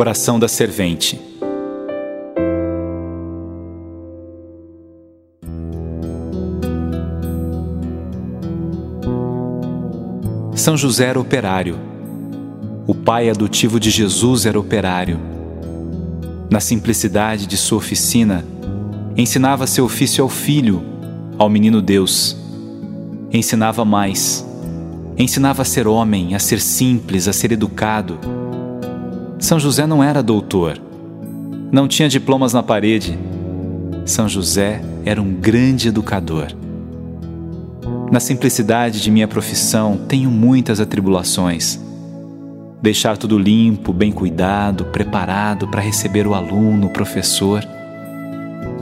[0.00, 1.20] Oração da Servente.
[10.54, 11.78] São José era operário.
[12.86, 15.20] O pai adotivo de Jesus era operário.
[16.50, 18.42] Na simplicidade de sua oficina,
[19.14, 20.82] ensinava seu ofício ao filho,
[21.36, 22.38] ao menino Deus.
[23.30, 24.46] Ensinava mais.
[25.18, 28.18] Ensinava a ser homem, a ser simples, a ser educado
[29.40, 30.78] são José não era doutor,
[31.72, 33.18] não tinha diplomas na parede.
[34.04, 36.48] São José era um grande educador.
[38.12, 41.80] Na simplicidade de minha profissão, tenho muitas atribulações.
[42.82, 47.64] Deixar tudo limpo, bem cuidado, preparado para receber o aluno, o professor.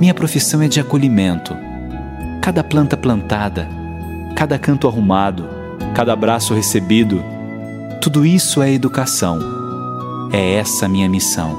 [0.00, 1.56] Minha profissão é de acolhimento.
[2.42, 3.68] Cada planta plantada,
[4.34, 5.48] cada canto arrumado,
[5.94, 7.22] cada abraço recebido,
[8.00, 9.57] tudo isso é educação
[10.32, 11.56] é essa minha missão.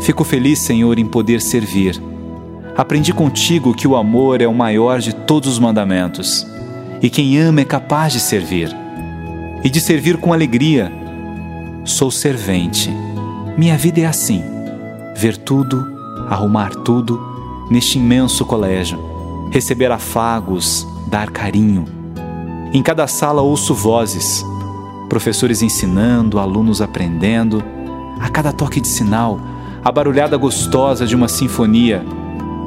[0.00, 2.00] Fico feliz, Senhor, em poder servir.
[2.76, 6.46] Aprendi contigo que o amor é o maior de todos os mandamentos,
[7.00, 8.74] e quem ama é capaz de servir,
[9.62, 10.92] e de servir com alegria.
[11.84, 12.90] Sou servente.
[13.56, 14.42] Minha vida é assim:
[15.16, 15.86] ver tudo,
[16.28, 17.20] arrumar tudo
[17.70, 18.98] neste imenso colégio,
[19.52, 21.84] receber afagos, dar carinho.
[22.72, 24.44] Em cada sala ouço vozes,
[25.08, 27.62] professores ensinando, alunos aprendendo
[28.20, 29.38] a cada toque de sinal,
[29.84, 32.04] a barulhada gostosa de uma sinfonia.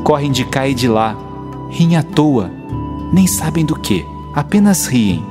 [0.03, 1.17] Correm de cá e de lá,
[1.69, 2.49] riem à toa,
[3.11, 5.23] nem sabem do que, apenas riem.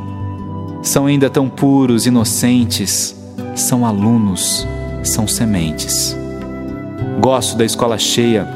[0.83, 3.17] São ainda tão puros, inocentes,
[3.55, 4.67] são alunos,
[5.03, 6.17] são sementes.
[7.21, 8.47] Gosto da escola cheia,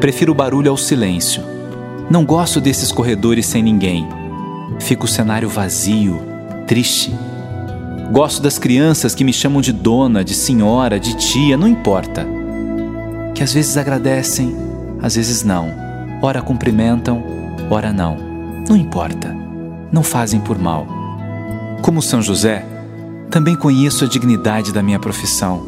[0.00, 1.42] prefiro o barulho ao silêncio.
[2.08, 4.06] Não gosto desses corredores sem ninguém.
[4.78, 6.20] Fica o cenário vazio,
[6.66, 7.12] triste
[8.10, 12.24] Gosto das crianças que me chamam de dona, de senhora, de tia, não importa.
[13.34, 14.54] Que às vezes agradecem,
[15.02, 15.68] às vezes não.
[16.22, 17.22] Ora cumprimentam,
[17.68, 18.16] ora não.
[18.68, 19.36] Não importa.
[19.90, 20.86] Não fazem por mal.
[21.82, 22.64] Como São José,
[23.28, 25.66] também conheço a dignidade da minha profissão.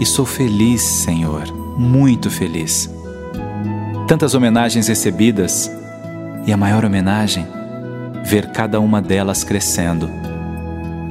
[0.00, 2.90] E sou feliz, Senhor, muito feliz.
[4.08, 5.70] Tantas homenagens recebidas,
[6.46, 7.46] e a maior homenagem,
[8.24, 10.21] ver cada uma delas crescendo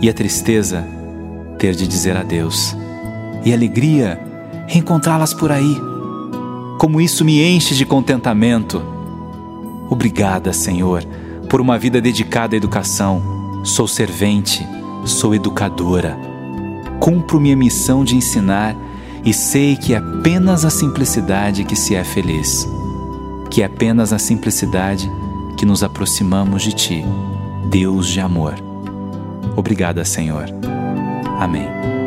[0.01, 0.85] e a tristeza,
[1.59, 2.75] ter de dizer adeus.
[3.45, 4.19] E a alegria,
[4.67, 5.77] reencontrá-las por aí.
[6.79, 8.81] Como isso me enche de contentamento.
[9.89, 11.05] Obrigada, Senhor,
[11.47, 13.61] por uma vida dedicada à educação.
[13.63, 14.65] Sou servente,
[15.05, 16.17] sou educadora.
[16.99, 18.75] Cumpro minha missão de ensinar
[19.23, 22.67] e sei que é apenas a simplicidade que se é feliz.
[23.51, 25.11] Que é apenas a simplicidade
[25.57, 27.05] que nos aproximamos de Ti,
[27.69, 28.70] Deus de amor.
[29.55, 30.45] Obrigada, Senhor.
[31.39, 32.00] Amém.